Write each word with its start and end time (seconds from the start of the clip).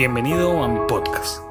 Bienvenido 0.00 0.64
a 0.64 0.66
mi 0.66 0.78
podcast. 0.88 1.42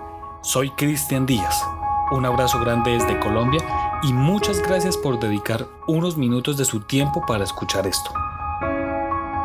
Soy 0.42 0.72
Cristian 0.72 1.28
Díaz. 1.28 1.64
Un 2.10 2.26
abrazo 2.26 2.60
grande 2.60 2.90
desde 2.90 3.20
Colombia 3.20 3.62
y 4.02 4.12
muchas 4.12 4.60
gracias 4.60 4.98
por 4.98 5.20
dedicar 5.20 5.68
unos 5.86 6.18
minutos 6.18 6.58
de 6.58 6.66
su 6.66 6.80
tiempo 6.80 7.24
para 7.28 7.44
escuchar 7.44 7.86
esto. 7.86 8.12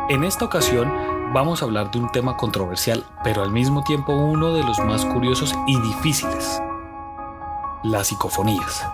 En 0.09 0.23
esta 0.23 0.45
ocasión 0.45 0.91
vamos 1.35 1.61
a 1.61 1.65
hablar 1.65 1.91
de 1.91 1.99
un 1.99 2.11
tema 2.11 2.35
controversial, 2.35 3.05
pero 3.23 3.43
al 3.43 3.51
mismo 3.51 3.83
tiempo 3.83 4.11
uno 4.11 4.55
de 4.55 4.63
los 4.63 4.79
más 4.79 5.05
curiosos 5.05 5.53
y 5.67 5.79
difíciles. 5.81 6.59
Las 7.83 8.07
psicofonías. 8.07 8.87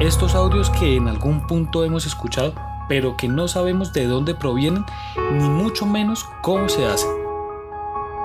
Estos 0.00 0.34
audios 0.34 0.68
que 0.68 0.96
en 0.96 1.08
algún 1.08 1.46
punto 1.46 1.82
hemos 1.82 2.04
escuchado, 2.04 2.52
pero 2.90 3.16
que 3.16 3.26
no 3.26 3.48
sabemos 3.48 3.94
de 3.94 4.04
dónde 4.04 4.34
provienen, 4.34 4.84
ni 5.32 5.48
mucho 5.48 5.86
menos 5.86 6.26
cómo 6.42 6.68
se 6.68 6.84
hacen 6.84 7.25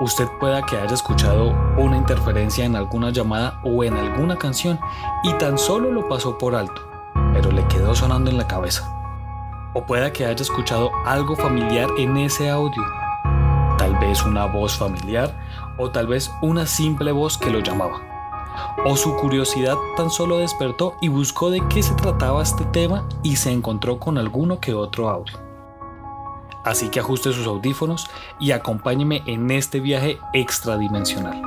usted 0.00 0.28
pueda 0.40 0.62
que 0.62 0.76
haya 0.76 0.94
escuchado 0.94 1.54
una 1.76 1.96
interferencia 1.96 2.64
en 2.64 2.76
alguna 2.76 3.10
llamada 3.10 3.60
o 3.64 3.84
en 3.84 3.94
alguna 3.94 4.36
canción 4.36 4.78
y 5.22 5.32
tan 5.34 5.58
solo 5.58 5.92
lo 5.92 6.08
pasó 6.08 6.38
por 6.38 6.54
alto, 6.54 6.82
pero 7.32 7.50
le 7.50 7.66
quedó 7.68 7.94
sonando 7.94 8.30
en 8.30 8.38
la 8.38 8.46
cabeza. 8.46 8.88
O 9.74 9.84
pueda 9.84 10.12
que 10.12 10.26
haya 10.26 10.42
escuchado 10.42 10.90
algo 11.06 11.36
familiar 11.36 11.88
en 11.98 12.16
ese 12.16 12.50
audio, 12.50 12.82
tal 13.78 13.96
vez 13.98 14.24
una 14.24 14.46
voz 14.46 14.76
familiar 14.76 15.34
o 15.78 15.90
tal 15.90 16.06
vez 16.06 16.30
una 16.42 16.66
simple 16.66 17.12
voz 17.12 17.38
que 17.38 17.50
lo 17.50 17.60
llamaba. 17.60 18.00
O 18.84 18.96
su 18.96 19.16
curiosidad 19.16 19.76
tan 19.96 20.10
solo 20.10 20.38
despertó 20.38 20.96
y 21.00 21.08
buscó 21.08 21.50
de 21.50 21.66
qué 21.68 21.82
se 21.82 21.94
trataba 21.94 22.42
este 22.42 22.64
tema 22.66 23.04
y 23.22 23.36
se 23.36 23.50
encontró 23.50 23.98
con 23.98 24.18
alguno 24.18 24.60
que 24.60 24.74
otro 24.74 25.08
audio. 25.08 25.51
Así 26.64 26.88
que 26.88 27.00
ajuste 27.00 27.32
sus 27.32 27.46
audífonos 27.46 28.06
y 28.38 28.52
acompáñeme 28.52 29.22
en 29.26 29.50
este 29.50 29.80
viaje 29.80 30.18
extradimensional. 30.32 31.42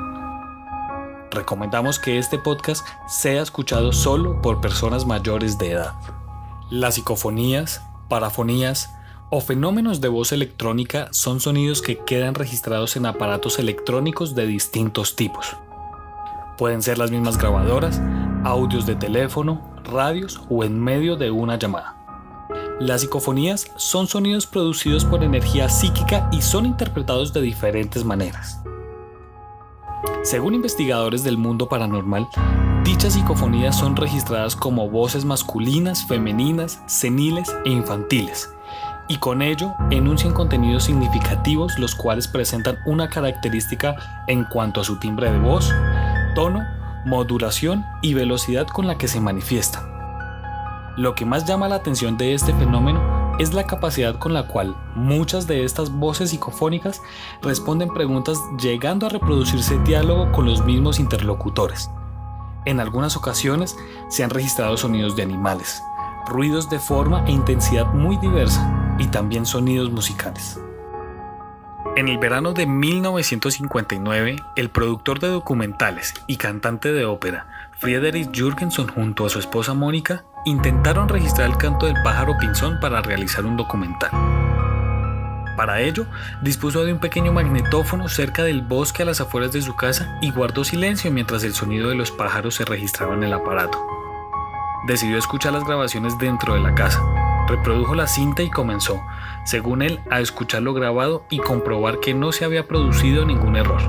Recomendamos 1.31 1.99
que 1.99 2.17
este 2.17 2.38
podcast 2.38 2.85
sea 3.08 3.41
escuchado 3.41 3.91
solo 3.91 4.41
por 4.41 4.61
personas 4.61 5.05
mayores 5.05 5.58
de 5.58 5.71
edad. 5.71 5.93
Las 6.69 6.95
psicofonías, 6.95 7.81
parafonías 8.08 8.89
o 9.30 9.41
fenómenos 9.41 10.02
de 10.02 10.08
voz 10.08 10.31
electrónica 10.31 11.09
son 11.11 11.39
sonidos 11.39 11.81
que 11.81 11.97
quedan 11.97 12.36
registrados 12.36 12.95
en 12.95 13.05
aparatos 13.05 13.59
electrónicos 13.59 14.36
de 14.36 14.47
distintos 14.47 15.16
tipos. 15.16 15.58
Pueden 16.58 16.81
ser 16.81 16.97
las 16.97 17.11
mismas 17.11 17.38
grabadoras, 17.38 18.02
audios 18.45 18.86
de 18.86 18.95
teléfono, 18.95 19.61
radios 19.83 20.41
o 20.49 20.63
en 20.63 20.80
medio 20.81 21.17
de 21.17 21.31
una 21.31 21.58
llamada. 21.58 21.95
Las 22.80 23.02
psicofonías 23.02 23.72
son 23.78 24.08
sonidos 24.08 24.45
producidos 24.48 25.06
por 25.06 25.23
energía 25.23 25.70
psíquica 25.70 26.28
y 26.34 26.42
son 26.42 26.66
interpretados 26.66 27.32
de 27.32 27.40
diferentes 27.40 28.04
maneras. 28.04 28.59
Según 30.23 30.56
investigadores 30.56 31.23
del 31.23 31.38
mundo 31.38 31.70
paranormal, 31.70 32.28
dichas 32.84 33.14
psicofonías 33.14 33.80
son 33.80 33.95
registradas 33.95 34.58
como 34.58 34.90
voces 34.90 35.23
masculinas, 35.23 36.06
femeninas, 36.06 36.82
seniles 36.86 37.55
e 37.64 37.70
infantiles, 37.70 38.49
y 39.08 39.20
con 39.20 39.42
ello 39.42 39.73
enuncian 39.89 40.33
contenidos 40.33 40.83
significativos 40.83 41.80
los 41.80 41.95
cuales 41.95 42.28
presentan 42.28 42.80
una 42.86 43.08
característica 43.08 44.26
en 44.28 44.44
cuanto 44.44 44.82
a 44.82 44.83
su 44.83 44.99
timbre 44.99 45.32
de 45.32 45.39
voz, 45.39 45.72
tono, 46.36 46.61
modulación 47.05 47.86
y 48.02 48.16
velocidad 48.16 48.67
con 48.67 48.86
la 48.86 48.98
que 48.98 49.08
se 49.08 49.22
manifiestan. 49.22 49.95
Lo 50.98 51.14
que 51.14 51.26
más 51.26 51.44
llama 51.45 51.67
la 51.67 51.76
atención 51.76 52.16
de 52.17 52.33
este 52.33 52.54
fenómeno 52.54 53.36
es 53.38 53.54
la 53.54 53.67
capacidad 53.67 54.17
con 54.17 54.33
la 54.33 54.48
cual 54.48 54.78
muchas 54.95 55.45
de 55.45 55.66
estas 55.66 55.92
voces 55.92 56.30
psicofónicas 56.30 57.02
responden 57.42 57.94
preguntas 57.94 58.39
llegando 58.58 59.05
a 59.05 59.10
reproducirse 59.10 59.78
diálogo 59.80 60.32
con 60.32 60.45
los 60.45 60.64
mismos 60.64 61.00
interlocutores. 61.00 61.89
En 62.64 62.80
algunas 62.80 63.17
ocasiones 63.17 63.76
se 64.10 64.23
han 64.23 64.30
registrado 64.30 64.78
sonidos 64.78 65.17
de 65.17 65.23
animales, 65.23 65.84
ruidos 66.28 66.70
de 66.70 66.80
forma 66.80 67.26
e 67.28 67.32
intensidad 67.32 67.88
muy 67.88 68.16
diversa 68.17 68.95
y 68.98 69.08
también 69.08 69.45
sonidos 69.45 69.92
musicales. 69.92 70.61
En 71.98 72.08
el 72.08 72.17
verano 72.17 72.54
de 72.54 72.67
1959, 72.67 74.38
el 74.55 74.70
productor 74.70 75.20
de 75.20 75.28
documentales 75.28 76.14
y 76.26 76.38
cantante 76.38 76.94
de 76.94 77.05
ópera 77.05 77.48
Friedrich 77.80 78.32
Jürgenson 78.34 78.88
junto 78.88 79.26
a 79.26 79.30
su 79.30 79.39
esposa 79.39 79.73
Mónica 79.73 80.23
intentaron 80.45 81.10
registrar 81.10 81.50
el 81.50 81.58
canto 81.58 81.88
del 81.88 82.02
pájaro 82.04 82.38
pinzón 82.39 82.80
para 82.80 83.02
realizar 83.02 83.45
un 83.45 83.58
documental. 83.58 84.11
Para 85.56 85.82
ello, 85.82 86.06
dispuso 86.42 86.83
de 86.83 86.94
un 86.94 87.00
pequeño 87.00 87.32
magnetófono 87.32 88.10
cerca 88.10 88.44
del 88.44 88.61
bosque 88.61 89.04
a 89.04 89.05
las 89.05 89.22
afueras 89.22 89.52
de 89.54 89.61
su 89.61 89.76
casa 89.76 90.17
y 90.22 90.32
guardó 90.32 90.64
silencio 90.64 91.11
mientras 91.11 91.44
el 91.44 91.54
sonido 91.54 91.89
de 91.89 91.95
los 91.95 92.11
pájaros 92.11 92.55
se 92.55 92.66
registraba 92.66 93.16
en 93.16 93.23
el 93.23 93.34
aparato. 93.34 93.86
Decidió 94.88 95.17
escuchar 95.17 95.54
las 95.54 95.64
grabaciones 95.64 96.17
dentro 96.20 96.54
de 96.54 96.60
la 96.60 96.76
casa, 96.76 97.02
reprodujo 97.48 97.95
la 97.95 98.05
cinta 98.05 98.44
y 98.44 98.52
comenzó, 98.52 99.02
según 99.45 99.82
él, 99.82 100.00
a 100.11 100.20
escuchar 100.20 100.61
lo 100.61 100.73
grabado 100.73 101.26
y 101.30 101.39
comprobar 101.39 102.00
que 102.00 102.14
no 102.14 102.32
se 102.32 102.45
había 102.45 102.67
producido 102.67 103.26
ningún 103.26 103.55
error. 103.55 103.82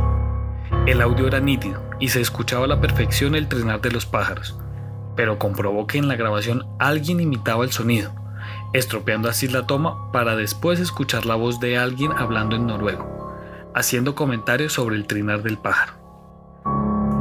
El 0.87 1.03
audio 1.03 1.27
era 1.27 1.41
nítido 1.41 1.83
y 1.99 2.09
se 2.09 2.21
escuchaba 2.21 2.65
a 2.65 2.69
la 2.69 2.81
perfección 2.81 3.35
el 3.35 3.49
trinar 3.49 3.81
de 3.81 3.91
los 3.91 4.07
pájaros, 4.07 4.57
pero 5.17 5.39
comprobó 5.39 5.87
que 5.87 5.99
en 5.99 6.09
la 6.09 6.17
grabación 6.17 6.67
alguien 6.79 7.21
imitaba 7.21 7.65
el 7.65 7.73
sonido, 7.73 8.13
estropeando 8.73 9.29
así 9.29 9.49
la 9.49 9.67
toma 9.67 10.13
para 10.13 10.37
después 10.37 10.79
escuchar 10.79 11.27
la 11.27 11.35
voz 11.35 11.59
de 11.59 11.79
alguien 11.79 12.13
hablando 12.13 12.55
en 12.57 12.67
noruego, 12.67 13.35
haciendo 13.75 14.15
comentarios 14.15 14.75
sobre 14.75 14.97
el 14.97 15.07
trinar 15.07 15.43
del 15.43 15.59
pájaro. 15.59 15.95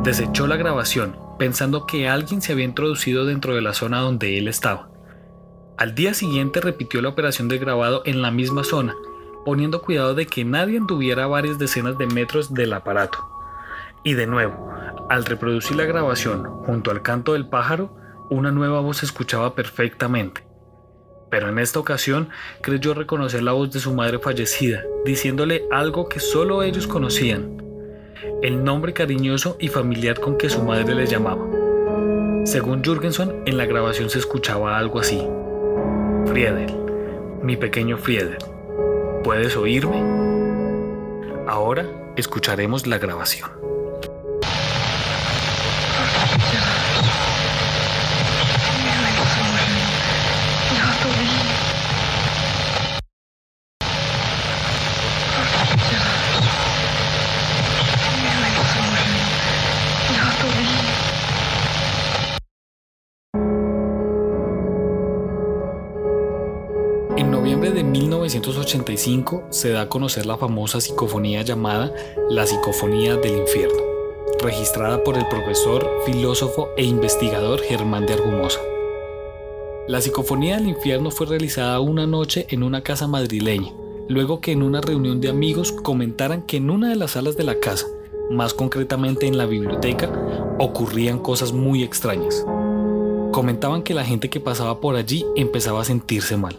Desechó 0.04 0.46
la 0.46 0.58
grabación, 0.58 1.18
pensando 1.40 1.86
que 1.86 2.08
alguien 2.08 2.42
se 2.42 2.52
había 2.52 2.66
introducido 2.66 3.26
dentro 3.26 3.56
de 3.56 3.62
la 3.62 3.74
zona 3.74 4.00
donde 4.00 4.38
él 4.38 4.48
estaba. 4.48 4.90
Al 5.78 5.96
día 5.96 6.14
siguiente 6.14 6.62
repitió 6.62 7.02
la 7.02 7.10
operación 7.10 7.48
de 7.48 7.58
grabado 7.58 8.02
en 8.06 8.22
la 8.22 8.32
misma 8.32 8.64
zona, 8.64 8.96
poniendo 9.44 9.82
cuidado 9.82 10.16
de 10.16 10.26
que 10.26 10.46
nadie 10.46 10.78
anduviera 10.78 11.28
varias 11.28 11.60
decenas 11.60 11.98
de 11.98 12.08
metros 12.08 12.54
del 12.54 12.74
aparato. 12.74 13.30
Y 14.04 14.14
de 14.14 14.28
nuevo, 14.28 14.72
al 15.10 15.26
reproducir 15.26 15.78
la 15.78 15.86
grabación 15.86 16.46
junto 16.66 16.92
al 16.92 17.02
canto 17.02 17.34
del 17.34 17.48
pájaro, 17.48 17.96
una 18.30 18.52
nueva 18.52 18.80
voz 18.80 18.98
se 18.98 19.06
escuchaba 19.06 19.54
perfectamente. 19.54 20.44
Pero 21.30 21.50
en 21.50 21.60
esta 21.60 21.80
ocasión 21.80 22.30
creyó 22.62 22.94
reconocer 22.94 23.44
la 23.44 23.52
voz 23.52 23.72
de 23.72 23.80
su 23.80 23.94
madre 23.94 24.20
fallecida, 24.20 24.84
diciéndole 25.06 25.66
algo 25.72 26.10
que 26.10 26.20
solo 26.20 26.64
ellos 26.64 26.88
conocían, 26.88 27.62
el 28.42 28.64
nombre 28.64 28.94
cariñoso 28.94 29.58
y 29.60 29.68
familiar 29.68 30.20
con 30.20 30.38
que 30.38 30.50
su 30.50 30.64
madre 30.64 30.96
le 30.96 31.06
llamaba. 31.06 31.46
Según 32.46 32.84
Jürgenson, 32.84 33.44
en 33.46 33.58
la 33.58 33.66
grabación 33.66 34.10
se 34.10 34.20
escuchaba 34.20 34.78
algo 34.78 35.00
así. 35.00 35.28
Friedel, 36.26 36.74
mi 37.42 37.58
pequeño 37.58 37.98
Friedel, 37.98 38.38
¿puedes 39.24 39.56
oírme? 39.56 40.02
Ahora 41.48 41.86
escucharemos 42.16 42.88
la 42.88 42.98
grabación. 42.98 43.65
Noviembre 67.46 67.70
de 67.70 67.84
1985 67.84 69.44
se 69.52 69.70
da 69.70 69.82
a 69.82 69.88
conocer 69.88 70.26
la 70.26 70.36
famosa 70.36 70.82
psicofonía 70.82 71.44
llamada 71.44 71.94
La 72.28 72.48
Psicofonía 72.48 73.18
del 73.18 73.38
Infierno, 73.38 73.78
registrada 74.42 75.04
por 75.04 75.16
el 75.16 75.28
profesor, 75.28 75.88
filósofo 76.08 76.70
e 76.76 76.84
investigador 76.84 77.62
Germán 77.62 78.08
de 78.08 78.14
Argumosa. 78.14 78.62
La 79.88 80.02
Psicofonía 80.02 80.56
del 80.56 80.70
Infierno 80.70 81.12
fue 81.12 81.28
realizada 81.28 81.80
una 81.82 82.08
noche 82.08 82.48
en 82.50 82.64
una 82.64 82.82
casa 82.82 83.06
madrileña, 83.06 83.72
luego 84.08 84.42
que 84.42 84.52
en 84.52 84.64
una 84.64 84.82
reunión 84.82 85.22
de 85.22 85.30
amigos 85.30 85.72
comentaran 85.72 86.42
que 86.42 86.58
en 86.58 86.72
una 86.72 86.90
de 86.90 86.96
las 86.96 87.12
salas 87.12 87.38
de 87.38 87.44
la 87.44 87.60
casa, 87.60 87.86
más 88.32 88.56
concretamente 88.56 89.28
en 89.28 89.38
la 89.38 89.46
biblioteca, 89.46 90.10
ocurrían 90.58 91.20
cosas 91.20 91.54
muy 91.54 91.84
extrañas. 91.84 92.44
Comentaban 93.32 93.84
que 93.84 93.94
la 93.94 94.04
gente 94.04 94.32
que 94.32 94.40
pasaba 94.40 94.82
por 94.82 94.96
allí 94.96 95.28
empezaba 95.36 95.82
a 95.82 95.86
sentirse 95.86 96.38
mal, 96.38 96.58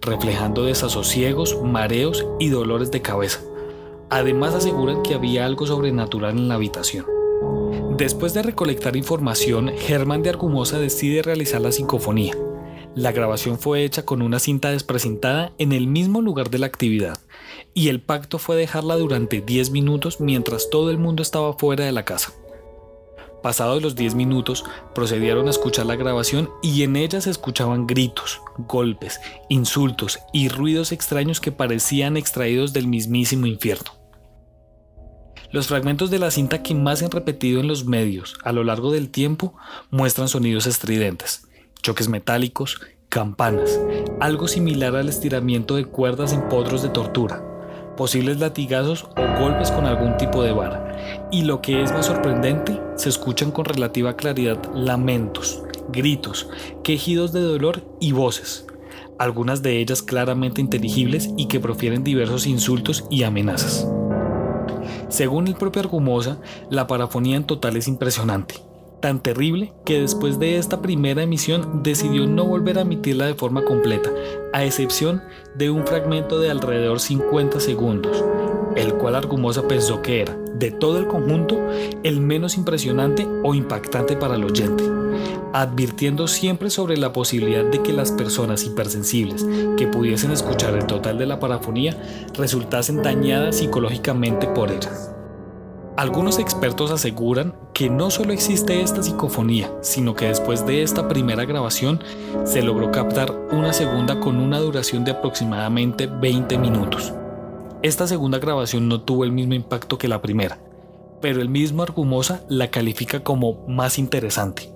reflejando 0.00 0.64
desasosiegos, 0.64 1.60
mareos 1.62 2.26
y 2.38 2.48
dolores 2.48 2.90
de 2.90 3.02
cabeza. 3.02 3.40
Además 4.10 4.54
aseguran 4.54 5.02
que 5.02 5.14
había 5.14 5.44
algo 5.44 5.66
sobrenatural 5.66 6.36
en 6.36 6.48
la 6.48 6.54
habitación. 6.54 7.06
Después 7.96 8.34
de 8.34 8.42
recolectar 8.42 8.96
información, 8.96 9.72
Germán 9.78 10.22
de 10.22 10.30
Argumosa 10.30 10.78
decide 10.78 11.22
realizar 11.22 11.60
la 11.60 11.72
psicofonía. 11.72 12.36
La 12.94 13.12
grabación 13.12 13.58
fue 13.58 13.84
hecha 13.84 14.04
con 14.04 14.22
una 14.22 14.38
cinta 14.38 14.70
desprecintada 14.70 15.52
en 15.58 15.72
el 15.72 15.86
mismo 15.86 16.22
lugar 16.22 16.50
de 16.50 16.58
la 16.58 16.66
actividad, 16.66 17.18
y 17.74 17.88
el 17.88 18.00
pacto 18.00 18.38
fue 18.38 18.56
dejarla 18.56 18.96
durante 18.96 19.40
10 19.40 19.70
minutos 19.70 20.20
mientras 20.20 20.70
todo 20.70 20.90
el 20.90 20.98
mundo 20.98 21.22
estaba 21.22 21.52
fuera 21.54 21.84
de 21.84 21.92
la 21.92 22.04
casa. 22.04 22.32
Pasados 23.46 23.80
los 23.80 23.94
10 23.94 24.16
minutos, 24.16 24.64
procedieron 24.92 25.46
a 25.46 25.50
escuchar 25.50 25.86
la 25.86 25.94
grabación 25.94 26.50
y 26.64 26.82
en 26.82 26.96
ella 26.96 27.20
se 27.20 27.30
escuchaban 27.30 27.86
gritos, 27.86 28.40
golpes, 28.58 29.20
insultos 29.48 30.18
y 30.32 30.48
ruidos 30.48 30.90
extraños 30.90 31.40
que 31.40 31.52
parecían 31.52 32.16
extraídos 32.16 32.72
del 32.72 32.88
mismísimo 32.88 33.46
infierno. 33.46 33.92
Los 35.52 35.68
fragmentos 35.68 36.10
de 36.10 36.18
la 36.18 36.32
cinta 36.32 36.64
que 36.64 36.74
más 36.74 36.98
se 36.98 37.04
han 37.04 37.12
repetido 37.12 37.60
en 37.60 37.68
los 37.68 37.84
medios 37.84 38.36
a 38.42 38.50
lo 38.50 38.64
largo 38.64 38.90
del 38.90 39.10
tiempo 39.10 39.54
muestran 39.92 40.26
sonidos 40.26 40.66
estridentes, 40.66 41.46
choques 41.84 42.08
metálicos, 42.08 42.80
campanas, 43.08 43.78
algo 44.18 44.48
similar 44.48 44.96
al 44.96 45.08
estiramiento 45.08 45.76
de 45.76 45.84
cuerdas 45.84 46.32
en 46.32 46.48
potros 46.48 46.82
de 46.82 46.88
tortura, 46.88 47.44
posibles 47.96 48.38
latigazos 48.38 49.04
o 49.16 49.40
golpes 49.40 49.70
con 49.70 49.86
algún 49.86 50.16
tipo 50.16 50.42
de 50.42 50.52
vara. 50.52 51.26
Y 51.32 51.42
lo 51.42 51.60
que 51.60 51.82
es 51.82 51.92
más 51.92 52.06
sorprendente, 52.06 52.80
se 52.96 53.08
escuchan 53.08 53.50
con 53.50 53.64
relativa 53.64 54.16
claridad 54.16 54.58
lamentos, 54.74 55.62
gritos, 55.88 56.48
quejidos 56.84 57.32
de 57.32 57.40
dolor 57.40 57.82
y 58.00 58.12
voces, 58.12 58.66
algunas 59.18 59.62
de 59.62 59.80
ellas 59.80 60.02
claramente 60.02 60.60
inteligibles 60.60 61.30
y 61.36 61.46
que 61.46 61.60
profieren 61.60 62.04
diversos 62.04 62.46
insultos 62.46 63.04
y 63.10 63.22
amenazas. 63.22 63.88
Según 65.08 65.46
el 65.46 65.54
propio 65.54 65.82
Argumosa, 65.82 66.38
la 66.70 66.86
parafonía 66.86 67.36
en 67.36 67.44
total 67.44 67.76
es 67.76 67.88
impresionante, 67.88 68.56
tan 69.00 69.22
terrible 69.22 69.72
que 69.84 70.00
después 70.00 70.38
de 70.38 70.58
esta 70.58 70.82
primera 70.82 71.22
emisión 71.22 71.82
decidió 71.82 72.26
no 72.26 72.44
volver 72.44 72.78
a 72.78 72.82
emitirla 72.82 73.26
de 73.26 73.34
forma 73.34 73.64
completa, 73.64 74.10
a 74.52 74.64
excepción 74.64 75.22
de 75.54 75.70
un 75.70 75.86
fragmento 75.86 76.38
de 76.38 76.50
alrededor 76.50 77.00
50 77.00 77.60
segundos, 77.60 78.24
el 78.76 78.94
cual 78.94 79.14
Argumosa 79.14 79.66
pensó 79.68 80.02
que 80.02 80.20
era, 80.20 80.36
de 80.54 80.70
todo 80.70 80.98
el 80.98 81.06
conjunto, 81.06 81.58
el 82.02 82.20
menos 82.20 82.56
impresionante 82.56 83.26
o 83.42 83.54
impactante 83.54 84.16
para 84.16 84.36
el 84.36 84.44
oyente, 84.44 84.84
advirtiendo 85.52 86.28
siempre 86.28 86.70
sobre 86.70 86.96
la 86.96 87.12
posibilidad 87.12 87.64
de 87.64 87.82
que 87.82 87.92
las 87.92 88.12
personas 88.12 88.64
hipersensibles 88.64 89.46
que 89.76 89.86
pudiesen 89.86 90.30
escuchar 90.30 90.74
el 90.74 90.86
total 90.86 91.18
de 91.18 91.26
la 91.26 91.40
parafonía 91.40 91.96
resultasen 92.34 93.02
dañadas 93.02 93.56
psicológicamente 93.56 94.46
por 94.48 94.70
ellas. 94.70 95.15
Algunos 95.96 96.38
expertos 96.38 96.90
aseguran 96.90 97.54
que 97.72 97.88
no 97.88 98.10
solo 98.10 98.34
existe 98.34 98.82
esta 98.82 99.02
psicofonía, 99.02 99.72
sino 99.80 100.14
que 100.14 100.26
después 100.26 100.66
de 100.66 100.82
esta 100.82 101.08
primera 101.08 101.46
grabación 101.46 102.04
se 102.44 102.60
logró 102.60 102.90
captar 102.90 103.32
una 103.50 103.72
segunda 103.72 104.20
con 104.20 104.36
una 104.36 104.58
duración 104.58 105.06
de 105.06 105.12
aproximadamente 105.12 106.06
20 106.06 106.58
minutos. 106.58 107.14
Esta 107.82 108.06
segunda 108.06 108.38
grabación 108.38 108.88
no 108.88 109.00
tuvo 109.00 109.24
el 109.24 109.32
mismo 109.32 109.54
impacto 109.54 109.96
que 109.96 110.06
la 110.06 110.20
primera, 110.20 110.58
pero 111.22 111.40
el 111.40 111.48
mismo 111.48 111.82
Argumosa 111.82 112.44
la 112.50 112.70
califica 112.70 113.24
como 113.24 113.66
más 113.66 113.98
interesante. 113.98 114.70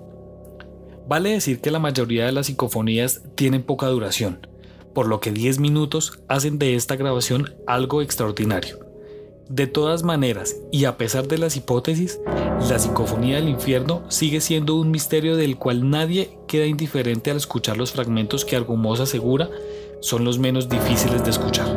Vale 1.07 1.33
decir 1.33 1.61
que 1.61 1.69
la 1.69 1.77
mayoría 1.77 2.25
de 2.25 2.31
las 2.31 2.47
psicofonías 2.47 3.21
tienen 3.35 3.61
poca 3.61 3.85
duración, 3.85 4.47
por 4.95 5.05
lo 5.05 5.19
que 5.19 5.31
10 5.31 5.59
minutos 5.59 6.19
hacen 6.27 6.57
de 6.57 6.73
esta 6.73 6.95
grabación 6.95 7.53
algo 7.67 8.01
extraordinario. 8.01 8.90
De 9.51 9.67
todas 9.67 10.03
maneras, 10.03 10.55
y 10.71 10.85
a 10.85 10.95
pesar 10.95 11.27
de 11.27 11.37
las 11.37 11.57
hipótesis, 11.57 12.21
la 12.69 12.79
psicofonía 12.79 13.35
del 13.35 13.49
infierno 13.49 14.01
sigue 14.07 14.39
siendo 14.39 14.75
un 14.75 14.91
misterio 14.91 15.35
del 15.35 15.57
cual 15.57 15.89
nadie 15.89 16.37
queda 16.47 16.67
indiferente 16.67 17.31
al 17.31 17.35
escuchar 17.35 17.75
los 17.75 17.91
fragmentos 17.91 18.45
que 18.45 18.55
Argumosa 18.55 19.03
asegura 19.03 19.49
son 19.99 20.23
los 20.23 20.39
menos 20.39 20.69
difíciles 20.69 21.25
de 21.25 21.31
escuchar. 21.31 21.67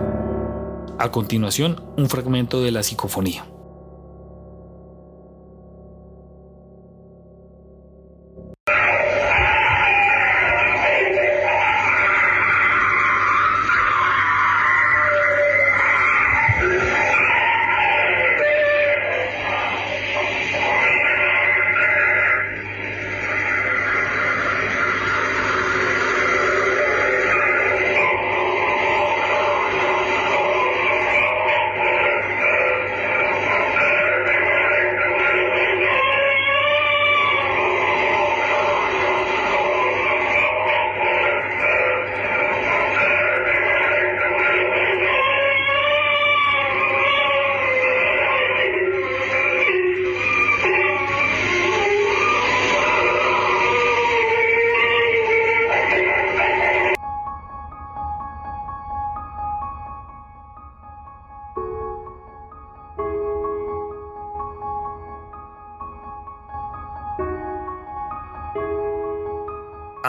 A 1.00 1.10
continuación, 1.10 1.82
un 1.96 2.08
fragmento 2.08 2.62
de 2.62 2.70
la 2.70 2.84
psicofonía. 2.84 3.44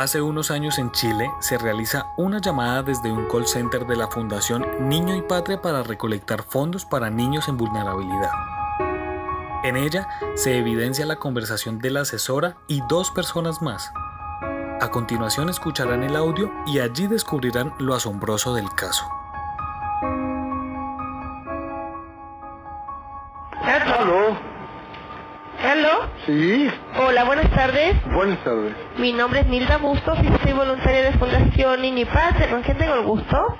Hace 0.05 0.21
unos 0.21 0.51
años 0.51 0.77
en 0.77 0.91
Chile 0.91 1.31
se 1.39 1.57
realiza 1.57 2.13
una 2.15 2.39
llamada 2.39 2.83
desde 2.83 3.11
un 3.11 3.27
call 3.27 3.47
center 3.47 3.87
de 3.87 3.95
la 3.95 4.07
Fundación 4.07 4.63
Niño 4.87 5.15
y 5.15 5.23
Patria 5.23 5.63
para 5.63 5.81
recolectar 5.81 6.43
fondos 6.43 6.85
para 6.85 7.09
niños 7.09 7.47
en 7.47 7.57
vulnerabilidad. 7.57 8.29
En 9.63 9.75
ella 9.75 10.07
se 10.35 10.59
evidencia 10.59 11.07
la 11.07 11.15
conversación 11.15 11.79
de 11.79 11.89
la 11.89 12.01
asesora 12.01 12.55
y 12.67 12.81
dos 12.87 13.09
personas 13.09 13.63
más. 13.63 13.91
A 14.79 14.91
continuación 14.91 15.49
escucharán 15.49 16.03
el 16.03 16.15
audio 16.15 16.51
y 16.67 16.77
allí 16.77 17.07
descubrirán 17.07 17.73
lo 17.79 17.95
asombroso 17.95 18.53
del 18.53 18.69
caso. 18.75 19.14
Buenas 28.35 28.43
tardes. 28.43 28.73
Mi 28.97 29.13
nombre 29.13 29.39
es 29.41 29.47
Nilda 29.47 29.77
Bustos 29.77 30.17
y 30.21 30.27
soy 30.43 30.51
voluntaria 30.51 31.03
de 31.03 31.11
Fundación 31.13 31.79
Patria. 32.11 32.49
¿Con 32.49 32.63
quién 32.63 32.77
tengo 32.77 32.95
el 32.95 33.03
gusto? 33.03 33.57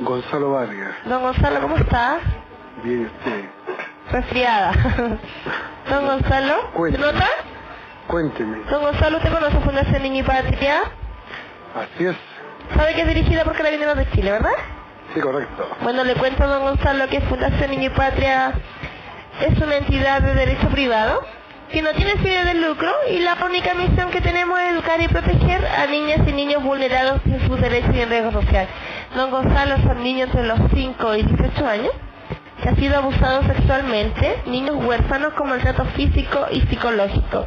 Gonzalo 0.00 0.52
Vargas. 0.52 0.94
Don 1.04 1.22
Gonzalo, 1.22 1.60
¿cómo 1.60 1.76
está? 1.76 2.20
Bien, 2.82 3.06
usted. 3.06 3.44
Resfriada. 4.10 4.72
Don 5.90 6.06
Gonzalo, 6.06 6.54
¿se 6.90 6.98
nota? 6.98 7.26
Cuénteme. 8.06 8.58
Don 8.70 8.82
Gonzalo, 8.82 9.18
¿usted 9.18 9.32
conoce 9.32 9.60
Fundación 9.60 10.02
Niño 10.02 10.20
y 10.20 10.22
Patria? 10.22 10.80
Así 11.74 12.06
es. 12.06 12.16
¿Sabe 12.74 12.94
que 12.94 13.02
es 13.02 13.08
dirigida 13.08 13.44
por 13.44 13.54
Carabineros 13.54 13.96
de 13.98 14.10
Chile, 14.12 14.30
verdad? 14.30 14.56
Sí, 15.12 15.20
correcto. 15.20 15.68
Bueno, 15.82 16.04
le 16.04 16.14
cuento 16.14 16.42
a 16.44 16.46
don 16.46 16.62
Gonzalo 16.62 17.06
que 17.08 17.20
Fundación 17.22 17.70
Niño 17.70 17.86
y 17.86 17.90
Patria 17.90 18.54
es 19.40 19.58
una 19.60 19.76
entidad 19.76 20.22
de 20.22 20.34
derecho 20.34 20.68
privado 20.68 21.22
que 21.70 21.82
no 21.82 21.90
tiene 21.92 22.16
fines 22.16 22.44
de 22.44 22.54
lucro 22.54 22.92
y 23.10 23.18
la 23.18 23.36
única 23.44 23.74
misión 23.74 24.10
que 24.10 24.20
tenemos 24.20 24.58
es 24.60 24.72
educar 24.72 25.00
y 25.00 25.08
proteger 25.08 25.64
a 25.66 25.86
niñas 25.86 26.20
y 26.26 26.32
niños 26.32 26.62
vulnerados 26.62 27.20
en 27.26 27.46
sus 27.46 27.60
derechos 27.60 27.94
y 27.94 28.00
en 28.00 28.08
riesgo 28.08 28.32
social. 28.32 28.68
Don 29.14 29.30
Gonzalo 29.30 29.76
son 29.78 30.02
niños 30.02 30.28
entre 30.28 30.46
los 30.46 30.60
5 30.72 31.14
y 31.16 31.22
18 31.22 31.66
años 31.66 31.92
que 32.62 32.68
han 32.68 32.76
sido 32.76 32.96
abusados 32.96 33.46
sexualmente, 33.46 34.42
niños 34.46 34.76
huérfanos 34.76 35.34
con 35.34 35.48
maltrato 35.48 35.84
físico 35.96 36.46
y 36.50 36.60
psicológico. 36.62 37.46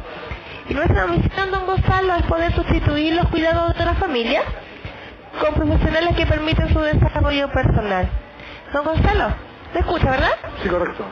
Y 0.68 0.74
nuestra 0.74 1.06
misión, 1.06 1.50
don 1.50 1.66
Gonzalo, 1.66 2.14
es 2.14 2.22
poder 2.26 2.54
sustituir 2.54 3.14
los 3.14 3.26
cuidados 3.28 3.76
de 3.76 3.84
la 3.84 3.94
familia 3.94 4.42
con 5.40 5.54
profesionales 5.54 6.16
que 6.16 6.26
permiten 6.26 6.72
su 6.72 6.80
desarrollo 6.80 7.50
personal. 7.50 8.08
Don 8.72 8.84
Gonzalo, 8.84 9.34
¿me 9.74 9.80
escucha, 9.80 10.10
verdad? 10.10 10.32
Sí, 10.62 10.68
correcto. 10.68 11.04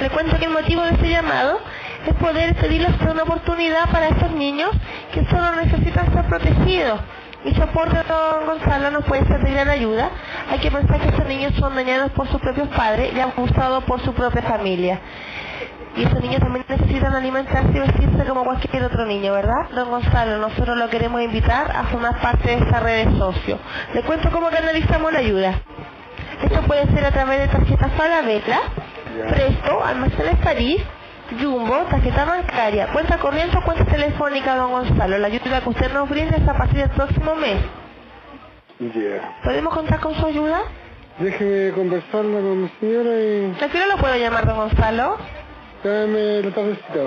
Le 0.00 0.08
cuento 0.08 0.38
que 0.38 0.46
el 0.46 0.50
motivo 0.52 0.82
de 0.82 0.92
este 0.92 1.10
llamado 1.10 1.60
es 2.06 2.14
poder 2.14 2.54
pedirles 2.56 2.90
una 3.02 3.22
oportunidad 3.22 3.90
para 3.90 4.08
estos 4.08 4.30
niños 4.30 4.70
que 5.12 5.24
solo 5.26 5.54
necesitan 5.56 6.12
ser 6.12 6.24
protegidos. 6.24 7.00
Mi 7.44 7.54
soporte, 7.54 7.96
don 8.08 8.46
Gonzalo, 8.46 8.90
nos 8.90 9.04
puede 9.04 9.26
ser 9.26 9.42
de 9.42 9.50
gran 9.50 9.68
ayuda. 9.68 10.10
Hay 10.50 10.58
que 10.58 10.70
pensar 10.70 11.00
que 11.00 11.08
estos 11.08 11.26
niños 11.26 11.52
son 11.58 11.74
dañados 11.74 12.10
por 12.12 12.28
sus 12.28 12.40
propios 12.40 12.68
padres 12.68 13.12
y 13.14 13.20
abusados 13.20 13.84
por 13.84 14.00
su 14.00 14.14
propia 14.14 14.42
familia. 14.42 15.00
Y 15.96 16.04
esos 16.04 16.20
niños 16.22 16.40
también 16.40 16.64
necesitan 16.68 17.14
alimentarse 17.14 17.76
y 17.76 17.80
vestirse 17.80 18.24
como 18.26 18.44
cualquier 18.44 18.84
otro 18.84 19.04
niño, 19.04 19.32
¿verdad? 19.32 19.68
Don 19.74 19.90
Gonzalo, 19.90 20.38
nosotros 20.38 20.78
lo 20.78 20.88
queremos 20.88 21.20
invitar 21.20 21.70
a 21.76 21.84
formar 21.84 22.20
parte 22.20 22.48
de 22.48 22.54
esta 22.64 22.80
red 22.80 23.06
de 23.06 23.18
socios. 23.18 23.58
Le 23.92 24.02
cuento 24.02 24.30
cómo 24.30 24.48
canalizamos 24.48 25.12
la 25.12 25.18
ayuda. 25.18 25.60
Esto 26.42 26.62
puede 26.62 26.86
ser 26.94 27.04
a 27.04 27.10
través 27.10 27.40
de 27.40 27.48
tarjetas 27.48 27.92
Falabella, 27.92 28.46
Ya. 28.46 28.89
Presto, 29.30 29.84
Almacenes 29.84 30.36
París, 30.42 30.82
Jumbo, 31.40 31.76
tarjeta 31.90 32.24
bancaria, 32.24 32.88
cuenta 32.92 33.18
corriente 33.18 33.56
o 33.56 33.62
cuenta 33.62 33.84
telefónica, 33.84 34.56
don 34.56 34.72
Gonzalo. 34.72 35.18
La 35.18 35.26
ayuda 35.28 35.60
que 35.60 35.68
usted 35.68 35.92
nos 35.92 36.08
brinda 36.08 36.36
es 36.36 36.48
a 36.48 36.54
partir 36.56 36.78
del 36.78 36.90
próximo 36.90 37.34
mes. 37.36 37.58
Ya. 38.80 39.38
¿Podemos 39.44 39.74
contar 39.74 40.00
con 40.00 40.14
su 40.14 40.26
ayuda? 40.26 40.60
Déjeme 41.18 41.70
conversarla 41.72 42.40
con 42.40 42.62
mi 42.62 42.68
señora 42.80 43.10
y 43.20 43.54
¿A 43.62 43.68
qué 43.68 43.76
hora 43.78 43.86
lo 43.94 43.96
puedo 43.98 44.16
llamar, 44.16 44.46
don 44.46 44.56
Gonzalo? 44.56 45.16
dame 45.84 46.42
la 46.42 46.50
tardecita, 46.50 47.00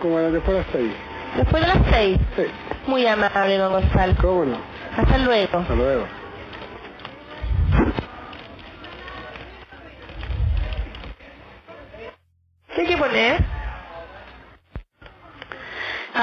como 0.00 0.18
la 0.20 0.30
después 0.30 0.56
de 0.56 0.62
las 0.62 0.66
seis. 0.72 0.92
Después 1.36 1.62
de 1.62 1.68
las 1.68 1.78
seis. 1.90 2.18
Sí, 2.36 2.42
Muy 2.86 3.06
amable, 3.06 3.58
don 3.58 3.72
Gonzalo. 3.72 4.14
cómo 4.20 4.44
no. 4.44 4.56
Hasta 4.96 5.18
luego. 5.18 5.58
Hasta 5.58 5.74
luego. 5.74 6.04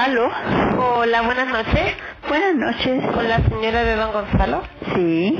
Hola, 0.06 1.22
buenas 1.22 1.48
noches. 1.48 1.96
Buenas 2.28 2.54
noches. 2.56 3.10
Con 3.12 3.26
la 3.26 3.38
señora 3.38 3.84
de 3.84 3.96
don 3.96 4.12
Gonzalo. 4.12 4.60
Sí, 4.94 5.38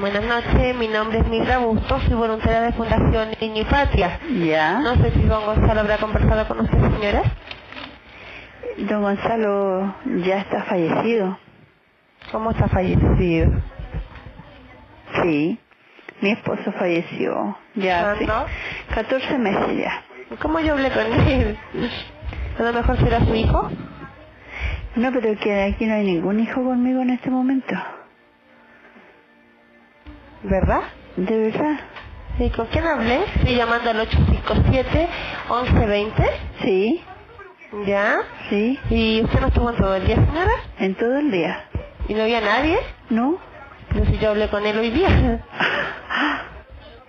Buenas 0.00 0.24
noches, 0.24 0.74
mi 0.76 0.88
nombre 0.88 1.18
es 1.18 1.26
Mildra 1.28 1.58
Bustos, 1.58 2.02
soy 2.04 2.14
voluntaria 2.14 2.62
de 2.62 2.72
Fundación 2.72 3.28
Niño 3.38 3.60
y 3.62 3.64
Patria. 3.66 4.18
ya. 4.46 4.78
No 4.80 4.94
sé 4.96 5.10
si 5.12 5.20
don 5.24 5.44
Gonzalo 5.44 5.80
habrá 5.80 5.98
conversado 5.98 6.48
con 6.48 6.60
usted, 6.60 6.78
señora. 6.78 7.22
Don 8.78 9.02
Gonzalo 9.02 9.94
ya 10.24 10.38
está 10.38 10.62
fallecido. 10.62 11.38
¿Cómo 12.32 12.52
está 12.52 12.66
fallecido? 12.68 13.52
Sí, 15.22 15.58
mi 16.22 16.30
esposo 16.30 16.72
falleció. 16.78 17.58
Ya, 17.74 18.14
sí. 18.18 18.24
¿Cuándo? 18.24 18.46
14 18.94 19.36
meses 19.38 19.76
ya. 19.76 20.02
¿Cómo 20.40 20.60
yo 20.60 20.72
hablé 20.72 20.90
con 20.92 21.04
él? 21.28 21.58
A 22.58 22.62
lo 22.62 22.72
mejor 22.72 22.96
será 22.96 23.20
su 23.20 23.34
hijo. 23.34 23.70
No, 24.96 25.12
pero 25.12 25.38
que 25.38 25.62
aquí 25.62 25.86
no 25.86 25.94
hay 25.94 26.04
ningún 26.04 26.40
hijo 26.40 26.62
conmigo 26.62 27.00
en 27.02 27.10
este 27.10 27.30
momento. 27.30 27.74
¿Verdad? 30.42 30.80
¿De 31.16 31.50
verdad? 31.50 31.78
¿Y 32.38 32.50
con 32.50 32.66
quién 32.66 32.84
hablé? 32.86 33.24
Estoy 33.36 33.56
llamando 33.56 33.90
al 33.90 34.08
857-1120. 34.08 36.30
Sí, 36.62 37.02
¿Ya? 37.86 38.18
sí, 38.48 38.78
¿Y 38.90 39.20
usted 39.22 39.40
no 39.40 39.48
estuvo 39.48 39.70
en 39.70 39.76
todo 39.76 39.94
el 39.96 40.06
día, 40.06 40.16
señora? 40.16 40.52
en 40.78 40.94
todo 40.94 41.18
el 41.18 41.30
día. 41.30 41.64
¿Y 42.08 42.14
no 42.14 42.22
había 42.22 42.40
nadie? 42.40 42.78
¿No? 43.10 43.36
Pero 43.92 44.06
si 44.06 44.16
yo 44.18 44.30
hablé 44.30 44.48
con 44.48 44.64
él 44.64 44.78
hoy 44.78 44.90
día. 44.90 45.08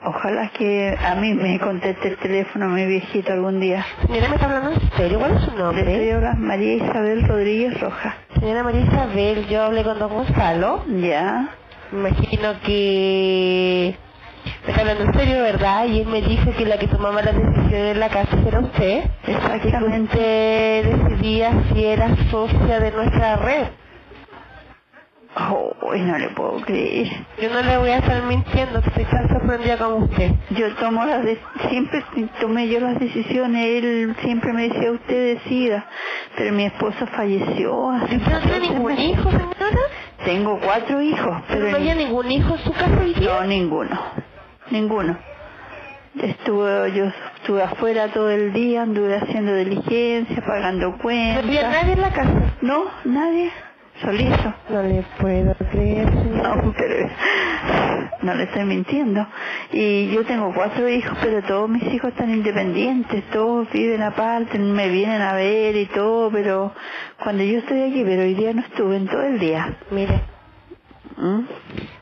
Ojalá 0.04 0.50
que 0.58 0.98
a 0.98 1.16
mí 1.16 1.34
me 1.34 1.60
conteste 1.60 2.08
el 2.08 2.18
teléfono 2.18 2.70
mi 2.70 2.86
viejito 2.86 3.34
algún 3.34 3.60
día. 3.60 3.86
Señora, 4.08 4.30
¿me 4.30 4.36
está 4.36 4.46
hablando 4.46 4.72
en 4.72 4.92
serio? 4.96 5.20
¿Cuál 5.20 5.36
es 5.36 5.42
su 5.44 5.52
Le 5.52 5.58
nombre? 5.58 5.84
soy 5.84 6.36
María 6.38 6.74
Isabel 6.76 7.28
Rodríguez 7.28 7.82
Roja. 7.82 8.16
Señora 8.40 8.64
María 8.64 8.82
Isabel, 8.82 9.48
yo 9.48 9.62
hablé 9.64 9.84
con 9.84 10.00
don 10.00 10.10
Gonzalo. 10.14 10.86
Ya, 11.02 11.50
Me 11.92 12.00
imagino 12.10 12.54
que... 12.66 13.98
Me 14.66 14.70
está 14.72 14.82
hablando 14.82 15.04
en 15.04 15.14
serio, 15.14 15.44
¿verdad? 15.44 15.86
Y 15.86 16.00
él 16.00 16.08
me 16.08 16.22
dijo 16.22 16.50
que 16.58 16.66
la 16.66 16.78
que 16.78 16.88
tomaba 16.88 17.22
las 17.22 17.36
decisiones 17.36 17.94
en 17.94 18.00
la 18.00 18.10
casa 18.10 18.38
era 18.48 18.60
usted. 18.62 19.04
Que 19.26 19.32
exactamente. 19.34 20.14
usted 20.18 20.96
decidía 20.96 21.52
si 21.74 21.86
era 21.86 22.16
socia 22.32 22.80
de 22.80 22.92
nuestra 22.92 23.36
red. 23.36 23.64
Oh, 25.36 25.72
no 25.96 26.18
le 26.18 26.30
puedo 26.30 26.60
creer. 26.62 27.08
Yo 27.40 27.50
no 27.54 27.62
le 27.62 27.78
voy 27.78 27.90
a 27.92 27.98
estar 28.00 28.24
mintiendo, 28.24 28.80
estoy 28.80 29.06
tan 29.06 29.30
sorprendida 29.30 29.78
como 29.78 29.98
usted. 30.06 30.32
Yo 30.50 30.74
tomo 30.76 31.06
las 31.06 31.24
de- 31.24 31.40
siempre 31.70 32.04
tomé 32.42 32.68
yo 32.68 32.80
las 32.80 33.00
decisiones, 33.00 33.66
él 33.84 34.16
siempre 34.22 34.52
me 34.54 34.70
decía 34.70 34.92
usted 34.92 35.36
decida, 35.36 35.86
pero 36.36 36.52
mi 36.54 36.66
esposo 36.66 37.06
falleció 37.16 37.92
hace 37.92 38.16
¿Y 38.16 38.18
usted 38.18 38.32
no 38.32 38.40
tiene 38.40 38.54
14 38.60 38.60
ningún 38.74 38.86
meses. 38.96 39.06
hijo, 39.06 39.30
señora? 39.32 39.80
Tengo 40.26 40.60
cuatro 40.60 41.02
hijos, 41.02 41.38
¿Pero 41.48 41.70
no 41.70 41.78
había 41.78 41.96
ni- 41.96 42.06
ningún 42.06 42.32
hijo 42.32 42.56
en 42.56 42.60
su 42.64 42.74
casa 42.74 43.00
hoy 43.00 43.14
día? 43.14 43.30
no 43.42 43.44
ninguno, 43.48 44.00
ninguno. 44.72 45.18
Estuve, 46.22 46.92
yo 46.94 47.06
estuve 47.38 47.62
afuera 47.64 48.08
todo 48.10 48.30
el 48.32 48.52
día, 48.52 48.82
anduve 48.82 49.16
haciendo 49.16 49.54
diligencia, 49.56 50.44
pagando 50.46 50.90
¿No 50.92 50.98
cuentas. 50.98 51.44
había 51.46 51.70
nadie 51.70 51.94
en 51.94 52.02
la 52.02 52.10
casa? 52.12 52.34
No, 52.62 52.86
nadie, 53.06 53.52
solito. 54.02 54.54
No 54.70 54.84
le 54.84 55.04
puedo 55.20 55.54
creer. 55.72 56.12
No, 56.14 56.74
pero 56.78 57.10
no 58.22 58.34
le 58.36 58.44
estoy 58.44 58.64
mintiendo. 58.66 59.26
Y 59.72 60.10
yo 60.12 60.26
tengo 60.26 60.54
cuatro 60.54 60.88
hijos, 60.90 61.18
pero 61.22 61.42
todos 61.44 61.70
mis 61.70 61.84
hijos 61.94 62.12
están 62.12 62.30
independientes, 62.32 63.24
todos 63.32 63.70
viven 63.72 64.02
aparte, 64.02 64.58
me 64.60 64.90
vienen 64.90 65.22
a 65.22 65.34
ver 65.34 65.76
y 65.76 65.86
todo, 65.88 66.32
pero 66.32 66.74
cuando 67.24 67.44
yo 67.44 67.60
estoy 67.60 67.82
aquí, 67.92 68.04
pero 68.04 68.22
hoy 68.24 68.34
día 68.36 68.54
no 68.54 68.62
estuve 68.62 68.98
en 68.98 69.08
todo 69.08 69.24
el 69.24 69.40
día. 69.40 69.78
Mire, 69.92 70.22
¿Mm? 71.18 71.42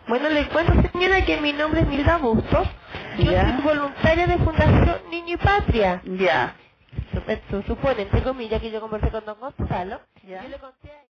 bueno, 0.07 0.29
le 0.29 0.47
cuento, 0.47 0.73
señora, 0.91 1.23
que 1.25 1.39
mi 1.41 1.53
nombre 1.53 1.81
es 1.81 1.87
Milda 1.87 2.17
Bustos. 2.17 2.67
Yo 3.19 3.31
Ya. 3.31 3.55
soy 3.57 3.63
voluntaria 3.63 4.27
de 4.27 4.37
Fundación 4.37 4.95
Niño 5.09 5.33
y 5.33 5.37
Patria. 5.37 6.01
Ya. 6.05 6.53
Sup- 7.13 7.39
su- 7.49 7.61
Supone, 7.63 8.03
entre 8.03 8.21
comillas, 8.21 8.61
que 8.61 8.69
yo 8.71 8.79
conversé 8.79 9.09
con 9.09 9.25
don 9.25 9.39
Gonzalo. 9.39 9.99
Ya. 10.27 10.43
Yo 10.43 10.49
le 10.49 10.57
conté 10.59 10.89
a 10.91 11.01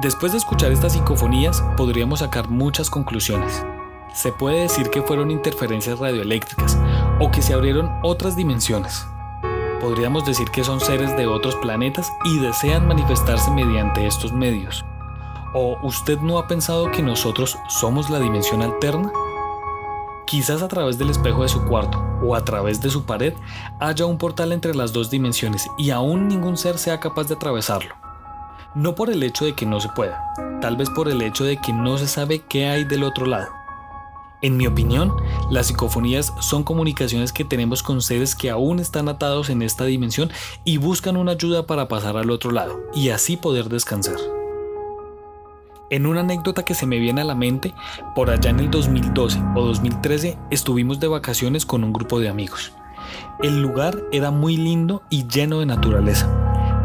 Después 0.00 0.30
de 0.30 0.38
escuchar 0.38 0.70
estas 0.70 0.92
psicofonías, 0.92 1.60
podríamos 1.76 2.20
sacar 2.20 2.48
muchas 2.48 2.88
conclusiones. 2.88 3.64
Se 4.14 4.30
puede 4.30 4.60
decir 4.60 4.90
que 4.90 5.02
fueron 5.02 5.32
interferencias 5.32 5.98
radioeléctricas 5.98 6.78
o 7.18 7.32
que 7.32 7.42
se 7.42 7.52
abrieron 7.52 7.90
otras 8.04 8.36
dimensiones. 8.36 9.04
Podríamos 9.80 10.24
decir 10.24 10.50
que 10.50 10.62
son 10.62 10.78
seres 10.78 11.16
de 11.16 11.26
otros 11.26 11.56
planetas 11.56 12.12
y 12.24 12.38
desean 12.38 12.86
manifestarse 12.86 13.50
mediante 13.50 14.06
estos 14.06 14.32
medios. 14.32 14.84
¿O 15.52 15.76
usted 15.82 16.20
no 16.20 16.38
ha 16.38 16.46
pensado 16.46 16.92
que 16.92 17.02
nosotros 17.02 17.58
somos 17.68 18.08
la 18.08 18.20
dimensión 18.20 18.62
alterna? 18.62 19.10
Quizás 20.28 20.60
a 20.60 20.68
través 20.68 20.98
del 20.98 21.08
espejo 21.08 21.42
de 21.42 21.48
su 21.48 21.64
cuarto 21.64 21.98
o 22.22 22.36
a 22.36 22.44
través 22.44 22.82
de 22.82 22.90
su 22.90 23.06
pared 23.06 23.32
haya 23.80 24.04
un 24.04 24.18
portal 24.18 24.52
entre 24.52 24.74
las 24.74 24.92
dos 24.92 25.08
dimensiones 25.08 25.66
y 25.78 25.88
aún 25.88 26.28
ningún 26.28 26.58
ser 26.58 26.76
sea 26.76 27.00
capaz 27.00 27.28
de 27.28 27.34
atravesarlo. 27.34 27.94
No 28.74 28.94
por 28.94 29.08
el 29.08 29.22
hecho 29.22 29.46
de 29.46 29.54
que 29.54 29.64
no 29.64 29.80
se 29.80 29.88
pueda, 29.88 30.22
tal 30.60 30.76
vez 30.76 30.90
por 30.90 31.08
el 31.08 31.22
hecho 31.22 31.44
de 31.44 31.56
que 31.56 31.72
no 31.72 31.96
se 31.96 32.06
sabe 32.06 32.40
qué 32.40 32.68
hay 32.68 32.84
del 32.84 33.04
otro 33.04 33.24
lado. 33.24 33.48
En 34.42 34.58
mi 34.58 34.66
opinión, 34.66 35.16
las 35.50 35.68
psicofonías 35.68 36.34
son 36.40 36.62
comunicaciones 36.62 37.32
que 37.32 37.46
tenemos 37.46 37.82
con 37.82 38.02
seres 38.02 38.34
que 38.34 38.50
aún 38.50 38.80
están 38.80 39.08
atados 39.08 39.48
en 39.48 39.62
esta 39.62 39.86
dimensión 39.86 40.30
y 40.62 40.76
buscan 40.76 41.16
una 41.16 41.32
ayuda 41.32 41.66
para 41.66 41.88
pasar 41.88 42.18
al 42.18 42.30
otro 42.30 42.50
lado 42.50 42.78
y 42.94 43.08
así 43.08 43.38
poder 43.38 43.70
descansar. 43.70 44.37
En 45.90 46.04
una 46.04 46.20
anécdota 46.20 46.64
que 46.64 46.74
se 46.74 46.84
me 46.84 46.98
viene 46.98 47.22
a 47.22 47.24
la 47.24 47.34
mente, 47.34 47.74
por 48.14 48.28
allá 48.28 48.50
en 48.50 48.60
el 48.60 48.70
2012 48.70 49.40
o 49.54 49.64
2013 49.64 50.38
estuvimos 50.50 51.00
de 51.00 51.08
vacaciones 51.08 51.64
con 51.64 51.82
un 51.82 51.94
grupo 51.94 52.20
de 52.20 52.28
amigos. 52.28 52.74
El 53.42 53.62
lugar 53.62 53.96
era 54.12 54.30
muy 54.30 54.58
lindo 54.58 55.02
y 55.08 55.26
lleno 55.26 55.60
de 55.60 55.66
naturaleza. 55.66 56.28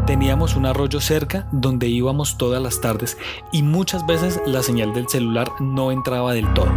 Teníamos 0.06 0.56
un 0.56 0.64
arroyo 0.64 1.02
cerca 1.02 1.46
donde 1.52 1.86
íbamos 1.88 2.38
todas 2.38 2.62
las 2.62 2.80
tardes 2.80 3.18
y 3.52 3.62
muchas 3.62 4.06
veces 4.06 4.40
la 4.46 4.62
señal 4.62 4.94
del 4.94 5.06
celular 5.08 5.50
no 5.60 5.92
entraba 5.92 6.32
del 6.32 6.50
todo. 6.54 6.72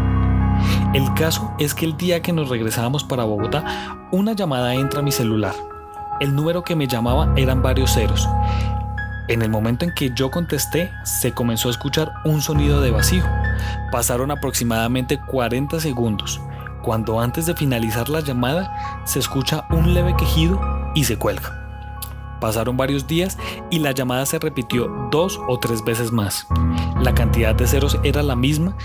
El 0.93 1.13
caso 1.13 1.53
es 1.59 1.73
que 1.73 1.85
el 1.85 1.95
día 1.95 2.21
que 2.21 2.33
nos 2.33 2.49
regresábamos 2.49 3.05
para 3.05 3.23
Bogotá, 3.23 3.97
una 4.11 4.33
llamada 4.33 4.73
entra 4.73 4.99
a 4.99 5.03
mi 5.03 5.13
celular. 5.13 5.53
El 6.19 6.35
número 6.35 6.63
que 6.63 6.75
me 6.75 6.87
llamaba 6.87 7.31
eran 7.37 7.61
varios 7.61 7.93
ceros. 7.93 8.27
En 9.27 9.41
el 9.41 9.49
momento 9.49 9.83
en 9.83 9.93
que 9.93 10.11
yo 10.15 10.31
contesté, 10.31 10.89
se 11.03 11.33
comenzó 11.33 11.67
a 11.67 11.71
escuchar 11.71 12.13
un 12.23 12.41
sonido 12.41 12.79
de 12.79 12.91
vacío. 12.91 13.25
Pasaron 13.91 14.31
aproximadamente 14.31 15.19
40 15.19 15.81
segundos, 15.81 16.39
cuando 16.81 17.19
antes 17.19 17.45
de 17.45 17.53
finalizar 17.53 18.07
la 18.07 18.21
llamada 18.21 19.01
se 19.03 19.19
escucha 19.19 19.65
un 19.69 19.93
leve 19.93 20.15
quejido 20.15 20.61
y 20.95 21.03
se 21.03 21.17
cuelga. 21.17 21.53
Pasaron 22.39 22.77
varios 22.77 23.05
días 23.07 23.37
y 23.69 23.79
la 23.79 23.91
llamada 23.91 24.25
se 24.25 24.39
repitió 24.39 25.09
dos 25.11 25.41
o 25.49 25.59
tres 25.59 25.83
veces 25.83 26.13
más. 26.13 26.47
La 27.01 27.13
cantidad 27.13 27.53
de 27.53 27.67
ceros 27.67 27.99
era 28.03 28.23
la 28.23 28.37
misma 28.37 28.77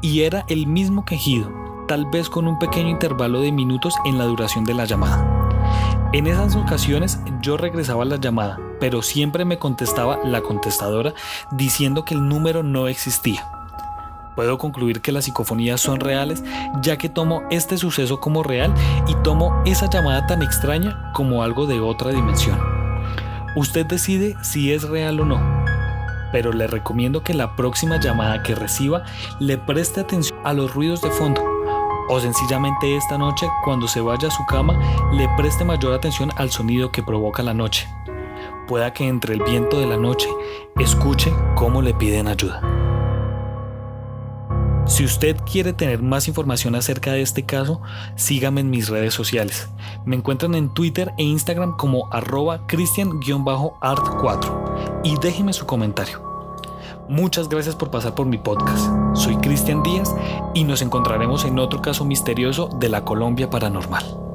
y 0.00 0.22
era 0.22 0.46
el 0.48 0.66
mismo 0.66 1.04
quejido, 1.04 1.52
tal 1.88 2.06
vez 2.06 2.30
con 2.30 2.46
un 2.46 2.58
pequeño 2.58 2.88
intervalo 2.88 3.40
de 3.40 3.52
minutos 3.52 3.94
en 4.06 4.16
la 4.16 4.24
duración 4.24 4.64
de 4.64 4.74
la 4.74 4.86
llamada. 4.86 5.50
En 6.14 6.26
esas 6.26 6.56
ocasiones 6.56 7.20
yo 7.42 7.58
regresaba 7.58 8.04
la 8.04 8.16
llamada, 8.16 8.58
pero 8.80 9.02
siempre 9.02 9.44
me 9.44 9.58
contestaba 9.58 10.18
la 10.24 10.40
contestadora 10.40 11.14
diciendo 11.52 12.04
que 12.04 12.14
el 12.14 12.28
número 12.28 12.62
no 12.62 12.88
existía. 12.88 13.46
Puedo 14.34 14.58
concluir 14.58 15.02
que 15.02 15.12
las 15.12 15.26
psicofonías 15.26 15.80
son 15.80 16.00
reales 16.00 16.42
ya 16.82 16.96
que 16.96 17.08
tomo 17.08 17.42
este 17.50 17.76
suceso 17.76 18.20
como 18.20 18.42
real 18.42 18.72
y 19.06 19.14
tomo 19.22 19.62
esa 19.66 19.90
llamada 19.90 20.26
tan 20.26 20.42
extraña 20.42 21.12
como 21.12 21.42
algo 21.42 21.66
de 21.66 21.80
otra 21.80 22.10
dimensión. 22.10 22.58
Usted 23.56 23.84
decide 23.86 24.36
si 24.42 24.72
es 24.72 24.88
real 24.88 25.20
o 25.20 25.24
no, 25.24 25.40
pero 26.32 26.52
le 26.52 26.66
recomiendo 26.66 27.22
que 27.22 27.34
la 27.34 27.56
próxima 27.56 28.00
llamada 28.00 28.42
que 28.42 28.54
reciba 28.54 29.02
le 29.40 29.58
preste 29.58 30.00
atención 30.00 30.38
a 30.44 30.52
los 30.52 30.72
ruidos 30.72 31.02
de 31.02 31.10
fondo 31.10 31.42
o 32.08 32.18
sencillamente 32.18 32.96
esta 32.96 33.16
noche 33.16 33.46
cuando 33.62 33.86
se 33.86 34.00
vaya 34.00 34.28
a 34.28 34.30
su 34.32 34.44
cama 34.46 34.76
le 35.12 35.28
preste 35.36 35.64
mayor 35.64 35.94
atención 35.94 36.30
al 36.36 36.50
sonido 36.50 36.90
que 36.90 37.04
provoca 37.04 37.42
la 37.42 37.54
noche. 37.54 37.88
Pueda 38.70 38.92
que 38.92 39.08
entre 39.08 39.34
el 39.34 39.42
viento 39.42 39.80
de 39.80 39.86
la 39.88 39.96
noche 39.96 40.28
escuche 40.78 41.32
cómo 41.56 41.82
le 41.82 41.92
piden 41.92 42.28
ayuda. 42.28 42.62
Si 44.86 45.04
usted 45.04 45.36
quiere 45.38 45.72
tener 45.72 46.02
más 46.02 46.28
información 46.28 46.76
acerca 46.76 47.10
de 47.10 47.22
este 47.22 47.44
caso, 47.44 47.80
sígame 48.14 48.60
en 48.60 48.70
mis 48.70 48.88
redes 48.88 49.12
sociales. 49.12 49.68
Me 50.04 50.14
encuentran 50.14 50.54
en 50.54 50.72
Twitter 50.72 51.10
e 51.18 51.24
Instagram 51.24 51.76
como 51.76 52.06
arroba 52.12 52.68
cristian-art4 52.68 55.00
y 55.02 55.18
déjeme 55.18 55.52
su 55.52 55.66
comentario. 55.66 56.22
Muchas 57.08 57.48
gracias 57.48 57.74
por 57.74 57.90
pasar 57.90 58.14
por 58.14 58.26
mi 58.26 58.38
podcast. 58.38 58.88
Soy 59.14 59.34
Cristian 59.38 59.82
Díaz 59.82 60.14
y 60.54 60.62
nos 60.62 60.80
encontraremos 60.80 61.44
en 61.44 61.58
otro 61.58 61.82
caso 61.82 62.04
misterioso 62.04 62.68
de 62.78 62.88
la 62.88 63.04
Colombia 63.04 63.50
Paranormal. 63.50 64.29